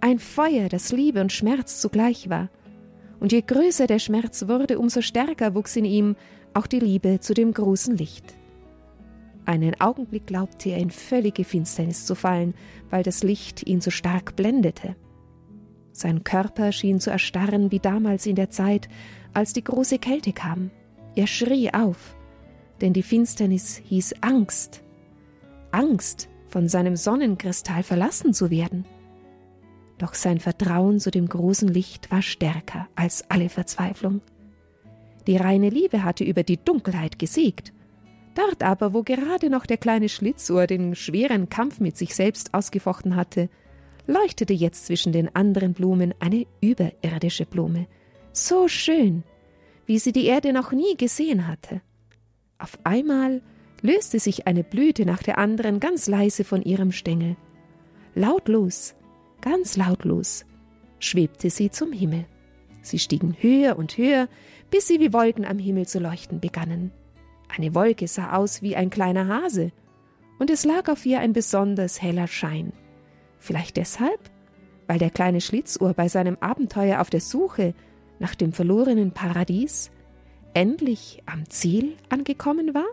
Ein 0.00 0.18
Feuer, 0.18 0.68
das 0.68 0.90
Liebe 0.90 1.20
und 1.20 1.32
Schmerz 1.32 1.80
zugleich 1.80 2.28
war. 2.28 2.50
Und 3.20 3.32
je 3.32 3.42
größer 3.42 3.86
der 3.86 4.00
Schmerz 4.00 4.48
wurde, 4.48 4.78
umso 4.78 5.02
stärker 5.02 5.54
wuchs 5.54 5.76
in 5.76 5.84
ihm 5.84 6.16
auch 6.52 6.66
die 6.66 6.80
Liebe 6.80 7.20
zu 7.20 7.32
dem 7.32 7.52
großen 7.52 7.96
Licht. 7.96 8.34
Einen 9.48 9.80
Augenblick 9.80 10.26
glaubte 10.26 10.68
er 10.68 10.76
in 10.76 10.90
völlige 10.90 11.42
Finsternis 11.42 12.04
zu 12.04 12.14
fallen, 12.14 12.52
weil 12.90 13.02
das 13.02 13.22
Licht 13.22 13.66
ihn 13.66 13.80
so 13.80 13.90
stark 13.90 14.36
blendete. 14.36 14.94
Sein 15.90 16.22
Körper 16.22 16.70
schien 16.70 17.00
zu 17.00 17.08
erstarren 17.10 17.70
wie 17.70 17.78
damals 17.78 18.26
in 18.26 18.36
der 18.36 18.50
Zeit, 18.50 18.90
als 19.32 19.54
die 19.54 19.64
große 19.64 19.98
Kälte 20.00 20.34
kam. 20.34 20.70
Er 21.16 21.26
schrie 21.26 21.72
auf, 21.72 22.14
denn 22.82 22.92
die 22.92 23.02
Finsternis 23.02 23.80
hieß 23.86 24.16
Angst. 24.20 24.82
Angst, 25.70 26.28
von 26.48 26.68
seinem 26.68 26.96
Sonnenkristall 26.96 27.82
verlassen 27.82 28.34
zu 28.34 28.50
werden. 28.50 28.84
Doch 29.96 30.12
sein 30.12 30.40
Vertrauen 30.40 31.00
zu 31.00 31.10
dem 31.10 31.26
großen 31.26 31.68
Licht 31.70 32.10
war 32.10 32.20
stärker 32.20 32.86
als 32.96 33.24
alle 33.30 33.48
Verzweiflung. 33.48 34.20
Die 35.26 35.38
reine 35.38 35.70
Liebe 35.70 36.04
hatte 36.04 36.24
über 36.24 36.42
die 36.42 36.62
Dunkelheit 36.62 37.18
gesiegt 37.18 37.72
Dort 38.38 38.62
aber, 38.62 38.94
wo 38.94 39.02
gerade 39.02 39.50
noch 39.50 39.66
der 39.66 39.78
kleine 39.78 40.08
Schlitzohr 40.08 40.68
den 40.68 40.94
schweren 40.94 41.48
Kampf 41.48 41.80
mit 41.80 41.96
sich 41.96 42.14
selbst 42.14 42.54
ausgefochten 42.54 43.16
hatte, 43.16 43.48
leuchtete 44.06 44.52
jetzt 44.52 44.86
zwischen 44.86 45.12
den 45.12 45.34
anderen 45.34 45.72
Blumen 45.72 46.14
eine 46.20 46.46
überirdische 46.60 47.46
Blume, 47.46 47.88
so 48.32 48.68
schön, 48.68 49.24
wie 49.86 49.98
sie 49.98 50.12
die 50.12 50.26
Erde 50.26 50.52
noch 50.52 50.70
nie 50.70 50.96
gesehen 50.96 51.48
hatte. 51.48 51.80
Auf 52.58 52.78
einmal 52.84 53.42
löste 53.82 54.20
sich 54.20 54.46
eine 54.46 54.62
Blüte 54.62 55.04
nach 55.04 55.24
der 55.24 55.38
anderen 55.38 55.80
ganz 55.80 56.06
leise 56.06 56.44
von 56.44 56.62
ihrem 56.62 56.92
Stängel. 56.92 57.36
Lautlos, 58.14 58.94
ganz 59.40 59.76
lautlos, 59.76 60.44
schwebte 61.00 61.50
sie 61.50 61.70
zum 61.70 61.90
Himmel. 61.90 62.24
Sie 62.82 63.00
stiegen 63.00 63.36
höher 63.40 63.76
und 63.76 63.98
höher, 63.98 64.28
bis 64.70 64.86
sie 64.86 65.00
wie 65.00 65.12
Wolken 65.12 65.44
am 65.44 65.58
Himmel 65.58 65.88
zu 65.88 65.98
leuchten 65.98 66.38
begannen. 66.38 66.92
Eine 67.48 67.74
Wolke 67.74 68.06
sah 68.08 68.36
aus 68.36 68.62
wie 68.62 68.76
ein 68.76 68.90
kleiner 68.90 69.28
Hase, 69.28 69.72
und 70.38 70.50
es 70.50 70.64
lag 70.64 70.88
auf 70.88 71.04
ihr 71.04 71.20
ein 71.20 71.32
besonders 71.32 72.00
heller 72.00 72.26
Schein. 72.26 72.72
Vielleicht 73.38 73.76
deshalb, 73.76 74.30
weil 74.86 74.98
der 74.98 75.10
kleine 75.10 75.40
Schlitzohr 75.40 75.94
bei 75.94 76.08
seinem 76.08 76.36
Abenteuer 76.40 77.00
auf 77.00 77.10
der 77.10 77.20
Suche 77.20 77.74
nach 78.18 78.34
dem 78.34 78.52
verlorenen 78.52 79.12
Paradies 79.12 79.90
endlich 80.54 81.22
am 81.26 81.48
Ziel 81.50 81.96
angekommen 82.08 82.74
war? 82.74 82.86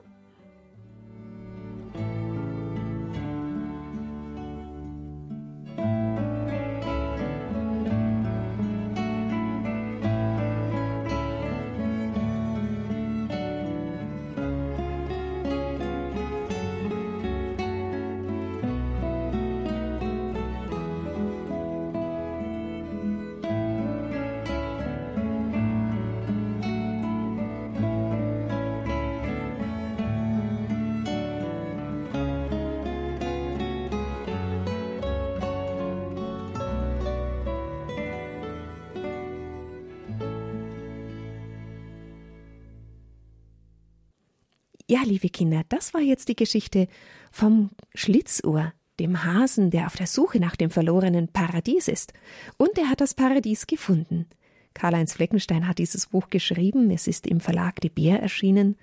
Ja, 44.88 45.02
liebe 45.04 45.30
Kinder, 45.30 45.64
das 45.68 45.96
war 45.96 46.02
jetzt 46.02 46.28
die 46.28 46.36
Geschichte 46.36 46.88
vom 47.32 47.72
Schlitzohr, 47.96 48.72
dem 49.00 49.24
Hasen, 49.24 49.72
der 49.72 49.88
auf 49.88 49.96
der 49.96 50.06
Suche 50.06 50.40
nach 50.40 50.56
dem 50.56 50.70
verlorenen 50.70 51.28
Paradies 51.28 51.88
ist. 51.88 52.14
Und 52.58 52.78
er 52.78 52.88
hat 52.90 53.02
das 53.02 53.16
Paradies 53.16 53.66
gefunden. 53.66 54.28
Karl-Heinz 54.76 55.14
Fleckenstein 55.14 55.68
hat 55.68 55.80
dieses 55.80 56.06
Buch 56.06 56.30
geschrieben. 56.30 56.92
Es 56.92 57.08
ist 57.08 57.26
im 57.26 57.40
Verlag 57.40 57.82
Die 57.82 57.90
Bär 57.90 58.22
erschienen. 58.22 58.78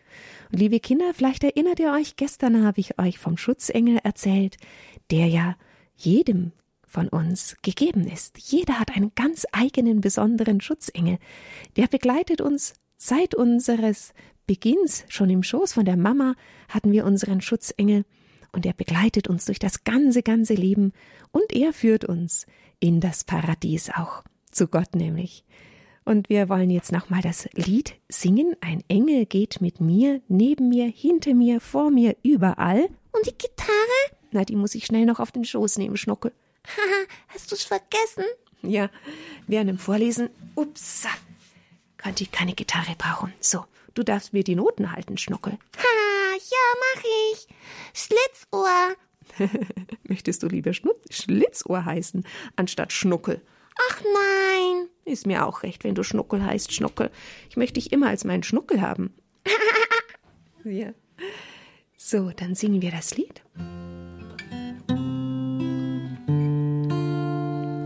Und 0.51 0.59
liebe 0.59 0.81
Kinder, 0.81 1.15
vielleicht 1.15 1.45
erinnert 1.45 1.79
ihr 1.79 1.93
euch, 1.93 2.17
gestern 2.17 2.65
habe 2.65 2.81
ich 2.81 2.99
euch 2.99 3.21
vom 3.21 3.37
Schutzengel 3.37 4.01
erzählt, 4.03 4.57
der 5.13 5.29
ja 5.29 5.57
jedem 5.95 6.51
von 6.85 7.09
uns 7.09 7.57
gegeben 7.63 8.09
ist. 8.09 8.39
Jeder 8.39 8.81
hat 8.81 8.91
einen 8.91 9.13
ganz 9.15 9.47
eigenen, 9.53 10.01
besonderen 10.01 10.61
Schutzengel. 10.61 11.19
Der 11.77 11.87
begleitet 11.87 12.41
uns 12.41 12.75
seit 12.97 13.35
unseres 13.35 14.15
Beginns, 14.47 15.05
schon 15.09 15.31
im 15.31 15.43
Schoß 15.43 15.73
von 15.73 15.85
der 15.85 15.97
Mama, 15.97 16.35
hatten 16.69 16.93
wir 16.93 17.05
unseren 17.05 17.41
Schutzengel 17.41 18.05
und 18.53 18.67
er 18.67 18.73
begleitet 18.73 19.29
uns 19.29 19.47
durch 19.47 19.59
das 19.59 19.85
ganze, 19.85 20.23
ganze 20.23 20.55
Leben 20.55 20.93
und 21.31 21.53
er 21.53 21.73
führt 21.73 22.05
uns 22.05 22.47
in 22.81 23.01
das 23.01 23.25
Paradies 23.25 23.91
auch, 23.91 24.23
zu 24.51 24.67
Gott 24.69 24.95
nämlich. 24.95 25.45
Und 26.05 26.29
wir 26.29 26.49
wollen 26.49 26.71
jetzt 26.71 26.91
nochmal 26.91 27.23
das 27.23 27.49
Lied 27.53 27.95
singen. 28.09 28.57
Ein 28.61 28.83
Engel 28.89 29.25
geht 29.25 29.61
mit 29.61 29.81
mir, 29.81 30.21
neben 30.27 30.69
mir, 30.69 30.87
hinter 30.87 31.33
mir, 31.33 31.61
vor 31.61 31.91
mir, 31.91 32.17
überall. 32.25 32.89
Und 33.13 33.27
die 33.27 33.39
Gitarre? 33.39 34.19
Na, 34.33 34.45
die 34.45 34.57
muss 34.57 34.75
ich 34.75 34.85
schnell 34.85 35.07
noch 35.07 35.21
auf 35.21 35.31
den 35.31 35.45
Schoß 35.45 35.79
nehmen, 35.79 35.97
Schnuckel. 35.97 36.33
Haha, 36.67 37.07
hast 37.29 37.53
du's 37.53 37.63
vergessen? 37.63 38.25
Ja, 38.63 38.91
während 39.47 39.69
dem 39.69 39.79
Vorlesen, 39.79 40.31
ups, 40.55 41.07
könnte 41.97 42.25
ich 42.25 42.33
keine 42.33 42.55
Gitarre 42.55 42.95
brauchen. 42.99 43.33
So, 43.41 43.65
Du 43.95 44.03
darfst 44.03 44.33
mir 44.33 44.45
die 44.45 44.55
Noten 44.55 44.93
halten, 44.93 45.19
Schnuckel. 45.19 45.53
Ha, 45.53 46.37
ja, 46.51 46.59
mach 46.95 47.05
ich. 47.33 47.47
Schlitzohr. 47.93 48.97
Möchtest 50.09 50.43
du 50.43 50.49
lieber 50.49 50.73
Schnu 50.73 50.93
Schlitzohr 51.11 51.85
heißen, 51.85 52.25
anstatt 52.57 52.93
Schnuckel? 52.93 53.43
Ach 53.91 54.01
nein. 54.03 54.89
Ist 55.05 55.27
mir 55.27 55.47
auch 55.47 55.63
recht, 55.63 55.85
wenn 55.85 55.95
du 55.95 56.03
Schnuckel 56.03 56.45
heißt, 56.45 56.73
Schnuckel. 56.73 57.11
Ich 57.51 57.57
möchte 57.57 57.75
dich 57.75 57.93
immer 57.93 58.09
als 58.09 58.25
meinen 58.25 58.43
Schnuckel 58.43 58.81
haben. 58.81 59.15
ja. 60.65 60.93
So, 61.97 62.31
dann 62.31 62.55
singen 62.55 62.83
wir 62.83 62.91
das 62.91 63.17
Lied. 63.17 63.43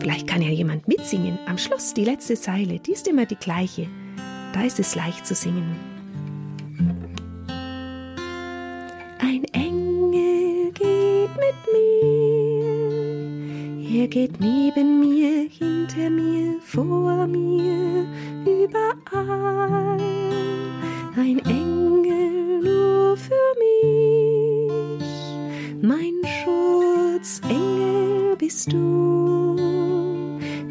Vielleicht 0.01 0.27
kann 0.29 0.43
ja 0.43 0.51
jemand 0.51 0.89
mitsingen. 0.89 1.39
Am 1.47 1.59
Schluss 1.59 1.95
die 1.95 2.05
letzte 2.05 2.35
Zeile, 2.35 2.79
die 2.79 2.93
ist 2.93 3.09
immer 3.09 3.27
die 3.27 3.37
gleiche. 3.37 3.89
Da 4.53 4.63
ist 4.63 4.79
es 4.79 4.95
leicht 4.95 5.27
zu 5.27 5.35
singen. 5.35 5.96
Er 14.07 14.11
geht 14.11 14.39
neben 14.39 15.01
mir, 15.01 15.49
hinter 15.51 16.09
mir, 16.11 16.61
vor 16.61 17.27
mir, 17.27 18.07
überall. 18.45 19.99
Ein 21.17 21.41
Engel 21.41 22.61
nur 22.63 23.17
für 23.17 23.35
mich, 23.59 25.03
mein 25.83 26.15
Schutzengel 26.39 28.37
bist 28.39 28.73
du, 28.73 29.57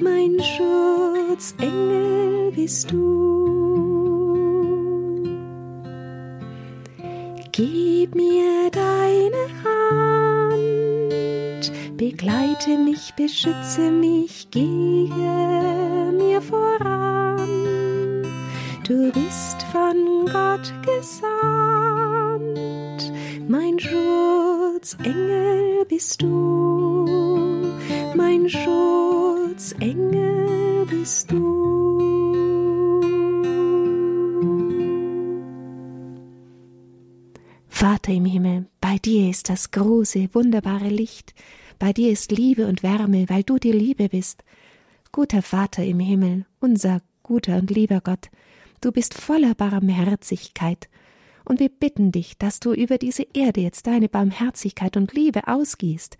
mein 0.01 0.41
Schutzengel 0.41 2.53
bist 2.55 2.89
du. 2.89 3.03
Gib 7.51 8.15
mir 8.15 8.71
deine 8.71 9.49
Begleite 11.97 12.77
mich, 12.77 13.13
beschütze 13.15 13.89
mich, 13.89 14.51
gehe 14.51 16.11
mir 16.11 16.41
voran. 16.41 17.47
Du 18.85 19.13
bist 19.13 19.63
von 19.71 20.25
Gott 20.25 20.73
gesandt, 20.83 21.23
mein 23.47 23.79
Schutzengel 23.79 25.85
bist 25.87 26.21
du, 26.21 27.05
mein 28.13 28.49
Schutzengel 28.49 30.85
bist 30.87 31.31
du. 31.31 31.95
Vater 37.69 38.11
im 38.11 38.25
Himmel, 38.25 38.65
bei 38.81 38.97
dir 38.97 39.29
ist 39.29 39.47
das 39.47 39.71
große, 39.71 40.27
wunderbare 40.33 40.89
Licht, 40.89 41.33
bei 41.85 41.93
dir 41.93 42.11
ist 42.11 42.31
Liebe 42.31 42.65
und 42.65 42.81
Wärme, 42.81 43.29
weil 43.29 43.43
du 43.43 43.59
die 43.59 43.71
Liebe 43.71 44.09
bist. 44.09 44.43
Guter 45.11 45.43
Vater 45.43 45.85
im 45.85 45.99
Himmel, 45.99 46.47
unser 46.59 47.03
guter 47.21 47.57
und 47.57 47.69
lieber 47.69 48.01
Gott, 48.01 48.31
du 48.81 48.91
bist 48.91 49.13
voller 49.13 49.53
Barmherzigkeit. 49.53 50.89
Und 51.47 51.59
wir 51.59 51.69
bitten 51.69 52.11
dich, 52.11 52.39
dass 52.39 52.59
du 52.59 52.73
über 52.73 52.97
diese 52.97 53.27
Erde 53.35 53.61
jetzt 53.61 53.85
deine 53.85 54.09
Barmherzigkeit 54.09 54.97
und 54.97 55.13
Liebe 55.13 55.47
ausgießt, 55.47 56.17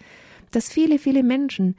dass 0.52 0.70
viele, 0.70 1.00
viele 1.00 1.24
Menschen 1.24 1.76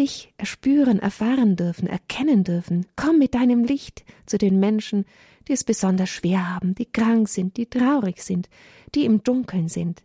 dich 0.00 0.34
erspüren, 0.36 0.98
erfahren 0.98 1.54
dürfen, 1.54 1.86
erkennen 1.86 2.42
dürfen. 2.42 2.86
Komm 2.96 3.18
mit 3.18 3.36
deinem 3.36 3.62
Licht 3.62 4.04
zu 4.26 4.36
den 4.36 4.58
Menschen, 4.58 5.04
die 5.46 5.52
es 5.52 5.62
besonders 5.62 6.08
schwer 6.08 6.56
haben, 6.56 6.74
die 6.74 6.86
krank 6.86 7.28
sind, 7.28 7.56
die 7.56 7.66
traurig 7.66 8.20
sind, 8.20 8.48
die 8.96 9.04
im 9.04 9.22
Dunkeln 9.22 9.68
sind. 9.68 10.02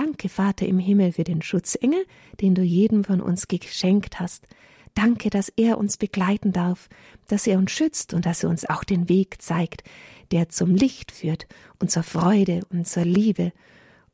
Danke, 0.00 0.28
Vater 0.28 0.64
im 0.64 0.78
Himmel, 0.78 1.10
für 1.10 1.24
den 1.24 1.42
Schutzengel, 1.42 2.06
den 2.40 2.54
du 2.54 2.62
jedem 2.62 3.02
von 3.02 3.20
uns 3.20 3.48
geschenkt 3.48 4.20
hast. 4.20 4.46
Danke, 4.94 5.28
dass 5.28 5.48
er 5.48 5.76
uns 5.76 5.96
begleiten 5.96 6.52
darf, 6.52 6.88
dass 7.26 7.48
er 7.48 7.58
uns 7.58 7.72
schützt 7.72 8.14
und 8.14 8.24
dass 8.24 8.44
er 8.44 8.48
uns 8.48 8.64
auch 8.64 8.84
den 8.84 9.08
Weg 9.08 9.42
zeigt, 9.42 9.82
der 10.30 10.50
zum 10.50 10.76
Licht 10.76 11.10
führt 11.10 11.48
und 11.80 11.90
zur 11.90 12.04
Freude 12.04 12.60
und 12.70 12.86
zur 12.86 13.04
Liebe 13.04 13.52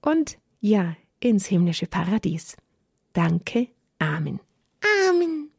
und 0.01 0.39
ja, 0.59 0.97
ins 1.21 1.45
himmlische 1.45 1.87
Paradies. 1.87 2.57
Danke. 3.13 3.69
Amen. 3.99 4.41
Amen. 5.11 5.51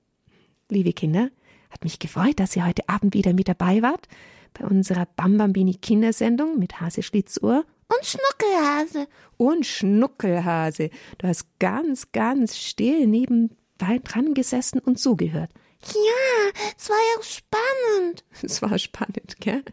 Liebe 0.69 0.93
Kinder, 0.93 1.29
hat 1.69 1.83
mich 1.83 1.99
gefreut, 1.99 2.39
dass 2.39 2.55
ihr 2.55 2.65
heute 2.65 2.89
Abend 2.89 3.13
wieder 3.13 3.33
mit 3.33 3.47
dabei 3.47 3.83
wart 3.83 4.07
bei 4.55 4.65
unserer 4.65 5.05
Bambambini 5.05 5.75
Kindersendung 5.75 6.57
mit 6.57 6.81
Hase 6.81 7.03
Schlitzohr 7.03 7.63
und 7.87 8.05
Schnuckelhase. 8.05 9.07
Und 9.37 9.65
Schnuckelhase. 9.65 10.89
Du 11.17 11.27
hast 11.27 11.47
ganz, 11.59 12.11
ganz 12.11 12.57
still 12.57 13.07
neben 13.07 13.55
dran 13.77 14.33
gesessen 14.33 14.79
und 14.79 14.99
zugehört. 14.99 15.51
Ja, 15.93 16.61
es 16.77 16.89
war 16.89 16.97
ja 17.15 17.23
spannend. 17.23 18.23
Es 18.41 18.61
war 18.61 18.77
spannend, 18.79 19.35
gell? 19.39 19.63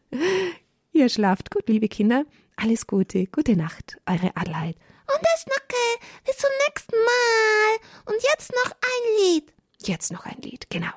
Ihr 0.92 1.08
schlaft 1.08 1.50
gut, 1.50 1.68
liebe 1.68 1.88
Kinder. 1.88 2.24
Alles 2.56 2.86
Gute, 2.86 3.26
gute 3.26 3.56
Nacht, 3.56 3.96
eure 4.06 4.36
Adelheid. 4.36 4.76
Und 4.76 5.20
das 5.22 5.46
Nocke, 5.46 6.06
bis 6.24 6.36
zum 6.36 6.50
nächsten 6.66 6.96
Mal. 6.96 8.12
Und 8.12 8.22
jetzt 8.30 8.52
noch 8.52 8.72
ein 8.72 9.34
Lied. 9.34 9.52
Jetzt 9.84 10.12
noch 10.12 10.26
ein 10.26 10.40
Lied, 10.42 10.68
genau. 10.70 10.92